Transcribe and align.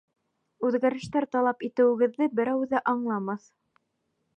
Үҙгәрештәр 0.69 1.29
талап 1.37 1.63
итеүегеҙҙе 1.69 2.31
берәү 2.41 2.67
ҙә 2.75 2.85
аңламаҫ. 2.95 3.51